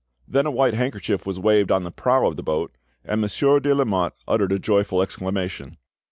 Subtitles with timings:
[0.27, 3.75] Then a white handkerchief was waved on the prow of the boat, and Monsieur de
[3.75, 5.77] Lamotte uttered a joyful exclamation.